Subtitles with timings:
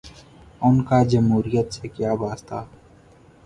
[0.61, 2.59] ان کا جمہوریت سے کیا واسطہ۔